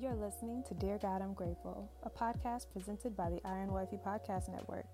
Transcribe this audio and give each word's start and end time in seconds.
You're 0.00 0.14
listening 0.14 0.62
to 0.66 0.72
Dear 0.72 0.96
God, 0.96 1.20
I'm 1.20 1.34
Grateful, 1.34 1.86
a 2.04 2.08
podcast 2.08 2.70
presented 2.72 3.14
by 3.14 3.28
the 3.28 3.38
Iron 3.44 3.70
Wifey 3.70 3.98
Podcast 3.98 4.48
Network. 4.48 4.86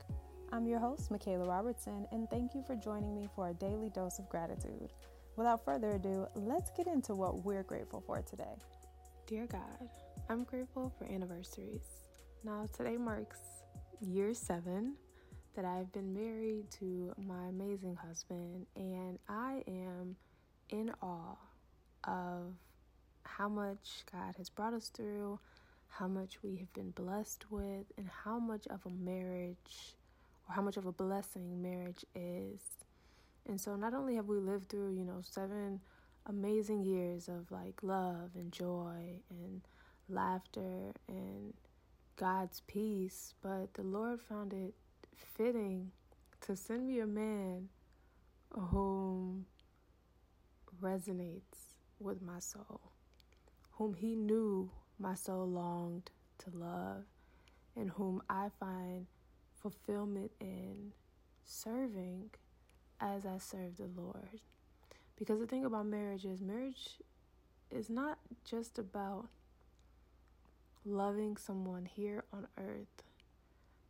I'm 0.51 0.67
your 0.67 0.81
host, 0.81 1.13
Michaela 1.13 1.47
Robertson, 1.47 2.09
and 2.11 2.29
thank 2.29 2.57
you 2.57 2.65
for 2.67 2.75
joining 2.75 3.15
me 3.15 3.29
for 3.37 3.51
a 3.51 3.55
daily 3.55 3.89
dose 3.89 4.19
of 4.19 4.29
gratitude. 4.29 4.93
Without 5.37 5.65
further 5.65 5.91
ado, 5.91 6.27
let's 6.35 6.73
get 6.77 6.89
into 6.89 7.15
what 7.15 7.45
we're 7.45 7.63
grateful 7.63 8.03
for 8.05 8.21
today. 8.21 8.57
Dear 9.29 9.47
God, 9.47 9.89
I'm 10.29 10.43
grateful 10.43 10.93
for 10.99 11.05
anniversaries. 11.05 11.87
Now, 12.43 12.67
today 12.77 12.97
marks 12.97 13.39
year 14.01 14.35
seven 14.35 14.97
that 15.55 15.65
I've 15.65 15.93
been 15.93 16.13
married 16.13 16.69
to 16.81 17.15
my 17.17 17.47
amazing 17.47 17.95
husband, 17.95 18.67
and 18.75 19.21
I 19.29 19.63
am 19.69 20.17
in 20.71 20.91
awe 21.01 21.37
of 22.03 22.55
how 23.37 23.49
much 23.49 24.05
God 24.11 24.35
has 24.39 24.49
brought 24.49 24.73
us 24.73 24.89
through, 24.89 25.39
how 25.89 26.09
much 26.09 26.43
we 26.43 26.57
have 26.57 26.73
been 26.73 26.91
blessed 26.91 27.45
with, 27.51 27.87
and 27.97 28.09
how 28.25 28.39
much 28.39 28.67
of 28.69 28.81
a 28.87 28.91
marriage 28.91 29.97
or 30.49 30.55
how 30.55 30.63
much 30.63 30.77
of 30.77 30.87
a 30.87 30.93
blessing 30.93 31.63
marriage 31.63 32.05
is. 32.15 32.61
And 33.49 33.61
so, 33.61 33.77
not 33.77 33.95
only 33.95 34.17
have 34.17 34.27
we 34.27 34.39
lived 34.39 34.69
through, 34.69 34.95
you 34.95 35.05
know, 35.05 35.21
seven 35.23 35.81
amazing 36.27 36.85
years 36.85 37.29
of 37.29 37.51
like 37.51 37.83
love 37.83 38.31
and 38.35 38.51
joy 38.53 39.21
and 39.31 39.63
laughter 40.09 40.93
and 41.09 41.55
God's 42.17 42.63
peace, 42.67 43.35
but 43.43 43.75
the 43.75 43.83
Lord 43.83 44.21
found 44.21 44.53
it 44.53 44.75
fitting 45.15 45.93
to 46.43 46.57
send 46.57 46.87
me 46.87 47.01
a 47.01 47.07
man 47.07 47.69
whom 48.51 49.47
resonates 50.83 51.75
with 51.99 52.23
my 52.23 52.39
soul, 52.39 52.81
whom 53.77 53.95
He 53.95 54.15
knew 54.15 54.71
my 54.99 55.15
soul 55.15 55.47
longed 55.47 56.11
to 56.39 56.51
love, 56.51 57.05
and 57.75 57.91
whom 57.91 58.23
I 58.29 58.49
find 58.59 59.07
fulfillment 59.55 60.33
in 60.41 60.93
serving 61.45 62.31
as 63.01 63.25
I 63.25 63.39
serve 63.39 63.77
the 63.77 63.89
Lord. 63.97 64.41
Because 65.19 65.39
the 65.39 65.47
thing 65.47 65.65
about 65.65 65.87
marriage 65.87 66.25
is, 66.25 66.41
marriage 66.41 66.99
is 67.71 67.89
not 67.89 68.19
just 68.45 68.79
about 68.79 69.29
loving 70.85 71.37
someone 71.37 71.85
here 71.85 72.25
on 72.33 72.47
earth 72.59 73.03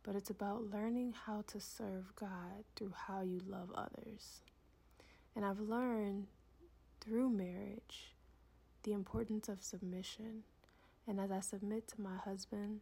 but 0.07 0.15
it's 0.15 0.29
about 0.29 0.71
learning 0.71 1.13
how 1.25 1.43
to 1.47 1.59
serve 1.59 2.15
God 2.15 2.63
through 2.77 2.93
how 2.95 3.23
you 3.23 3.41
love 3.45 3.69
others. 3.75 4.39
And 5.35 5.43
I've 5.43 5.59
learned 5.59 6.27
through 7.01 7.29
marriage 7.29 8.13
the 8.87 8.93
importance 8.93 9.49
of 9.49 9.61
submission. 9.61 10.43
And 11.05 11.19
as 11.19 11.29
I 11.29 11.41
submit 11.41 11.89
to 11.89 12.01
my 12.01 12.15
husband, 12.23 12.79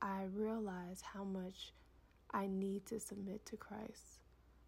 I 0.00 0.22
realize 0.32 1.02
how 1.12 1.24
much 1.24 1.74
I 2.30 2.46
need 2.46 2.86
to 2.86 2.98
submit 2.98 3.44
to 3.46 3.56
Christ. 3.56 4.20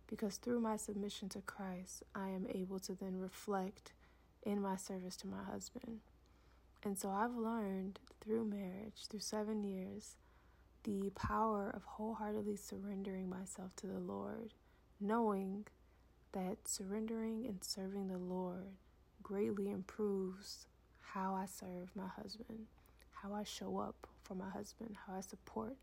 Because 0.07 0.37
through 0.37 0.61
my 0.61 0.77
submission 0.77 1.31
to 1.31 1.41
Christ, 1.41 2.03
I 2.15 2.29
am 2.29 2.47
able 2.51 2.79
to 2.81 2.95
then 2.95 3.19
reflect 3.19 3.93
in 4.43 4.61
my 4.61 4.77
service 4.77 5.17
to 5.19 5.27
my 5.27 5.43
husband. 5.43 6.01
And 6.85 6.99
so 6.99 7.11
I've 7.11 7.35
learned 7.35 7.99
through 8.21 8.45
marriage, 8.45 9.07
through 9.09 9.21
seven 9.21 9.65
years, 9.65 10.17
the 10.85 11.11
power 11.15 11.71
of 11.75 11.83
wholeheartedly 11.85 12.57
surrendering 12.57 13.31
myself 13.31 13.75
to 13.77 13.87
the 13.87 13.99
Lord, 13.99 14.53
knowing 15.01 15.67
that 16.33 16.69
surrendering 16.69 17.47
and 17.47 17.65
serving 17.65 18.09
the 18.09 18.19
Lord 18.19 18.77
greatly 19.29 19.71
improves 19.71 20.65
how 21.01 21.35
I 21.35 21.45
serve 21.45 21.91
my 21.95 22.09
husband, 22.21 22.61
how 23.13 23.35
I 23.35 23.45
show 23.45 23.79
up 23.79 24.07
for 24.23 24.35
my 24.35 24.49
husband, 24.49 24.97
how 25.07 25.17
I 25.17 25.21
support 25.21 25.77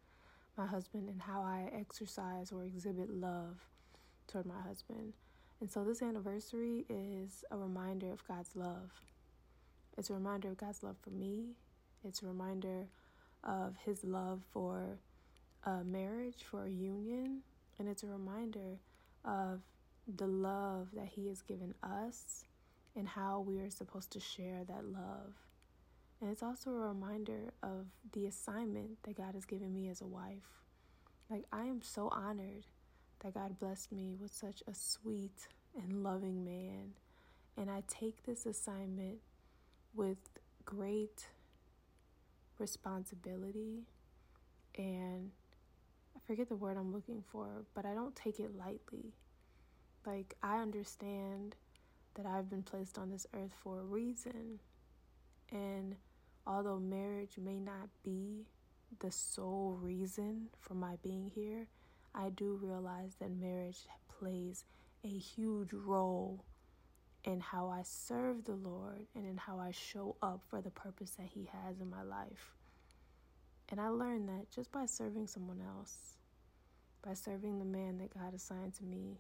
my 0.58 0.66
husband, 0.66 1.10
and 1.10 1.22
how 1.22 1.42
I 1.42 1.70
exercise 1.78 2.52
or 2.52 2.64
exhibit 2.64 3.12
love 3.12 3.60
toward 4.28 4.48
my 4.48 4.60
husband. 4.68 5.14
And 5.62 5.70
so 5.70 5.84
this 5.84 6.02
anniversary 6.02 6.86
is 6.90 7.44
a 7.52 7.58
reminder 7.58 8.12
of 8.12 8.28
God's 8.28 8.56
love. 8.56 8.92
It's 9.96 10.10
a 10.10 10.14
reminder 10.14 10.50
of 10.50 10.58
God's 10.58 10.82
love 10.82 10.98
for 11.04 11.12
me. 11.12 11.50
It's 12.04 12.24
a 12.24 12.26
reminder 12.26 12.88
of 13.44 13.76
his 13.86 14.04
love 14.04 14.42
for 14.52 14.98
a 15.66 15.84
marriage, 15.84 16.44
for 16.50 16.66
a 16.66 16.72
union, 16.72 17.42
and 17.78 17.88
it's 17.88 18.02
a 18.02 18.08
reminder 18.08 18.80
of 19.24 19.62
the 20.08 20.28
love 20.28 20.88
that 20.96 21.10
he 21.16 21.28
has 21.28 21.44
given 21.44 21.76
us 21.84 22.46
and 22.96 23.08
how 23.08 23.42
we 23.42 23.60
are 23.60 23.70
supposed 23.70 24.12
to 24.12 24.20
share 24.20 24.64
that 24.68 24.86
love. 24.86 25.34
And 26.22 26.32
it's 26.32 26.44
also 26.44 26.72
a 26.72 26.88
reminder 26.88 27.54
of 27.62 27.88
the 28.14 28.26
assignment 28.26 29.04
that 29.04 29.18
God 29.18 29.36
has 29.36 29.46
given 29.46 29.74
me 29.74 29.90
as 29.90 30.02
a 30.02 30.08
wife. 30.08 30.64
Like, 31.30 31.46
I 31.52 31.66
am 31.66 31.82
so 31.82 32.10
honored 32.10 32.68
that 33.20 33.34
God 33.34 33.60
blessed 33.60 33.92
me 33.92 34.16
with 34.20 34.34
such 34.34 34.64
a 34.68 34.74
sweet 34.74 35.48
and 35.76 36.04
loving 36.04 36.46
man. 36.46 36.94
And 37.58 37.70
I 37.70 37.84
take 37.88 38.24
this 38.24 38.46
assignment 38.46 39.18
with 39.94 40.18
great 40.64 41.28
responsibility 42.58 43.84
and 44.78 45.32
I 46.16 46.20
forget 46.26 46.50
the 46.50 46.56
word 46.56 46.78
I'm 46.78 46.94
looking 46.94 47.24
for, 47.32 47.66
but 47.74 47.86
I 47.86 47.94
don't 47.94 48.16
take 48.16 48.40
it 48.40 48.56
lightly. 48.58 49.14
Like, 50.06 50.36
I 50.42 50.60
understand 50.62 51.56
that 52.16 52.26
I've 52.26 52.50
been 52.50 52.64
placed 52.64 52.98
on 52.98 53.10
this 53.10 53.28
earth 53.34 53.54
for 53.64 53.80
a 53.80 53.84
reason. 53.84 54.60
And 55.52 55.96
although 56.48 56.80
marriage 56.80 57.38
may 57.38 57.60
not 57.60 57.90
be 58.04 58.46
the 59.00 59.12
sole 59.12 59.78
reason 59.82 60.48
for 60.60 60.74
my 60.74 60.96
being 61.04 61.32
here, 61.34 61.68
I 62.14 62.30
do 62.30 62.60
realize 62.62 63.16
that 63.20 63.32
marriage 63.32 63.80
plays 64.20 64.64
a 65.04 65.10
huge 65.10 65.74
role 65.74 66.44
in 67.26 67.40
how 67.40 67.70
I 67.70 67.82
serve 67.84 68.46
the 68.46 68.56
Lord 68.56 69.08
and 69.16 69.26
in 69.26 69.38
how 69.38 69.60
I 69.60 69.72
show 69.72 70.16
up 70.22 70.42
for 70.50 70.62
the 70.62 70.70
purpose 70.70 71.12
that 71.12 71.28
He 71.34 71.50
has 71.52 71.80
in 71.82 71.90
my 71.90 72.04
life. 72.04 72.56
And 73.70 73.82
I 73.82 73.90
learned 73.90 74.30
that 74.30 74.52
just 74.52 74.72
by 74.72 74.86
serving 74.86 75.28
someone 75.28 75.60
else, 75.60 76.18
by 77.02 77.16
serving 77.16 77.60
the 77.60 77.66
man 77.66 77.98
that 77.98 78.14
God 78.14 78.34
assigned 78.34 78.76
to 78.76 78.84
me, 78.84 79.18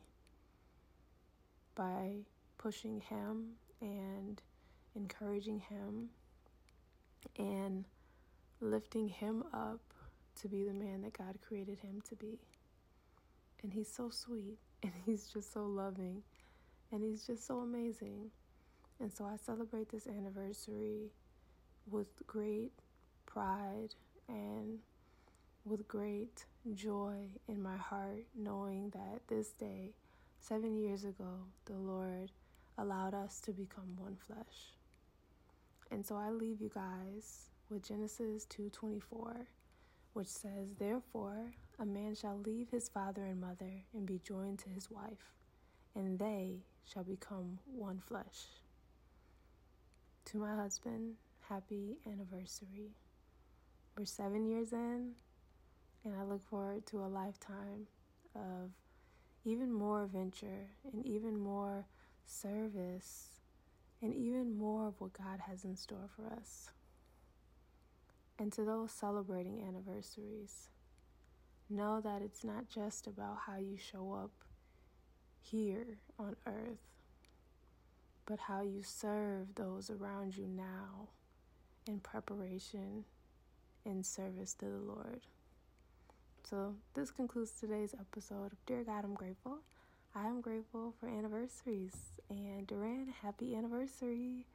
by 1.73 2.19
pushing 2.65 2.99
him 2.99 3.45
and 3.79 4.41
encouraging 4.95 5.59
him 5.59 6.09
and 7.37 7.85
lifting 8.59 9.07
him 9.07 9.43
up 9.53 9.81
to 10.41 10.47
be 10.47 10.63
the 10.63 10.73
man 10.73 11.03
that 11.03 11.15
God 11.15 11.37
created 11.47 11.77
him 11.77 12.01
to 12.09 12.15
be. 12.15 12.39
And 13.61 13.71
he's 13.71 13.87
so 13.87 14.09
sweet 14.09 14.57
and 14.83 14.91
he's 15.05 15.27
just 15.27 15.53
so 15.53 15.63
loving 15.63 16.23
and 16.91 17.03
he's 17.03 17.27
just 17.27 17.45
so 17.45 17.59
amazing. 17.59 18.31
And 18.99 19.13
so 19.13 19.25
I 19.25 19.35
celebrate 19.37 19.89
this 19.89 20.07
anniversary 20.07 21.11
with 21.87 22.25
great 22.25 22.71
pride 23.27 23.93
and 24.27 24.79
with 25.65 25.87
great 25.87 26.45
joy 26.73 27.27
in 27.47 27.61
my 27.61 27.77
heart, 27.77 28.25
knowing 28.35 28.89
that 28.89 29.21
this 29.27 29.49
day, 29.49 29.91
seven 30.39 30.75
years 30.75 31.03
ago, 31.03 31.29
the 31.65 31.73
Lord 31.73 32.31
allowed 32.77 33.13
us 33.13 33.39
to 33.41 33.51
become 33.51 33.95
one 33.97 34.15
flesh. 34.15 34.73
And 35.91 36.05
so 36.05 36.15
I 36.15 36.29
leave 36.29 36.61
you 36.61 36.69
guys 36.73 37.49
with 37.69 37.83
Genesis 37.83 38.45
2:24, 38.45 39.47
which 40.13 40.27
says, 40.27 40.75
"Therefore 40.75 41.53
a 41.77 41.85
man 41.85 42.15
shall 42.15 42.37
leave 42.37 42.69
his 42.69 42.87
father 42.87 43.25
and 43.25 43.41
mother 43.41 43.83
and 43.93 44.05
be 44.05 44.19
joined 44.19 44.59
to 44.59 44.69
his 44.69 44.89
wife, 44.89 45.33
and 45.93 46.19
they 46.19 46.63
shall 46.85 47.03
become 47.03 47.59
one 47.65 47.99
flesh. 47.99 48.61
To 50.25 50.37
my 50.37 50.55
husband, 50.55 51.17
happy 51.49 51.97
anniversary. 52.05 52.95
We're 53.97 54.05
seven 54.05 54.45
years 54.45 54.71
in, 54.73 55.15
and 56.03 56.15
I 56.15 56.23
look 56.23 56.43
forward 56.43 56.85
to 56.87 57.03
a 57.03 57.07
lifetime 57.07 57.87
of 58.35 58.71
even 59.43 59.71
more 59.71 60.03
adventure 60.03 60.67
and 60.91 61.05
even 61.05 61.37
more 61.37 61.85
service 62.25 63.29
and 64.01 64.13
even 64.13 64.57
more 64.57 64.87
of 64.87 64.99
what 64.99 65.13
God 65.13 65.39
has 65.47 65.63
in 65.63 65.75
store 65.75 66.09
for 66.15 66.33
us. 66.33 66.69
And 68.37 68.51
to 68.53 68.63
those 68.63 68.91
celebrating 68.91 69.63
anniversaries, 69.65 70.69
know 71.69 72.01
that 72.01 72.21
it's 72.21 72.43
not 72.43 72.69
just 72.69 73.07
about 73.07 73.37
how 73.47 73.57
you 73.57 73.77
show 73.77 74.13
up 74.13 74.31
here 75.41 75.97
on 76.19 76.35
earth, 76.45 76.79
but 78.25 78.39
how 78.39 78.61
you 78.61 78.81
serve 78.83 79.55
those 79.55 79.89
around 79.89 80.35
you 80.35 80.47
now 80.47 81.09
in 81.87 81.99
preparation 81.99 83.05
in 83.85 84.03
service 84.03 84.53
to 84.55 84.65
the 84.65 84.77
Lord. 84.77 85.21
So, 86.43 86.75
this 86.93 87.11
concludes 87.11 87.51
today's 87.51 87.95
episode 87.99 88.51
of 88.51 88.65
Dear 88.65 88.83
God, 88.83 89.03
I'm 89.03 89.15
Grateful. 89.15 89.59
I 90.17 90.27
am 90.27 90.39
grateful 90.39 90.93
for 90.97 91.09
anniversaries. 91.09 91.93
And 92.29 92.65
Duran, 92.65 93.13
happy 93.21 93.53
anniversary. 93.53 94.45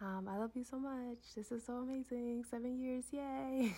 Um, 0.00 0.28
I 0.30 0.38
love 0.38 0.52
you 0.54 0.62
so 0.62 0.78
much. 0.78 1.18
This 1.34 1.50
is 1.50 1.64
so 1.64 1.78
amazing. 1.78 2.44
Seven 2.48 2.80
years, 2.80 3.06
yay. 3.10 3.74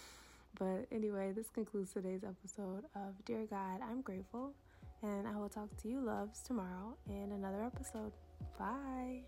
but 0.58 0.86
anyway, 0.90 1.32
this 1.32 1.50
concludes 1.50 1.92
today's 1.92 2.24
episode 2.24 2.84
of 2.94 3.12
Dear 3.26 3.44
God, 3.44 3.80
I'm 3.82 4.00
grateful. 4.00 4.54
And 5.02 5.28
I 5.28 5.36
will 5.36 5.50
talk 5.50 5.68
to 5.82 5.88
you, 5.88 6.00
loves, 6.00 6.40
tomorrow 6.40 6.96
in 7.10 7.32
another 7.32 7.62
episode. 7.62 8.12
Bye. 8.58 9.20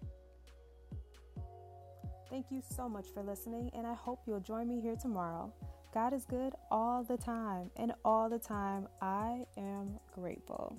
Thank 2.31 2.47
you 2.51 2.63
so 2.75 2.89
much 2.89 3.09
for 3.13 3.23
listening, 3.23 3.71
and 3.75 3.87
I 3.87 3.93
hope 3.93 4.23
you'll 4.27 4.41
join 4.41 4.69
me 4.69 4.81
here 4.81 4.97
tomorrow. 4.97 5.53
God 5.93 6.15
is 6.15 6.25
good 6.25 6.55
all 6.71 7.05
the 7.05 7.19
time, 7.19 7.71
and 7.77 7.93
all 8.07 8.31
the 8.31 8.39
time 8.39 8.89
I 9.03 9.45
am 9.59 10.01
grateful. 10.15 10.79